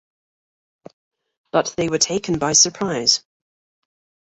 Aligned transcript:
But 1.51 1.75
they 1.77 1.87
were 1.87 1.99
taken 1.99 2.39
by 2.39 2.53
surprise. 2.53 3.23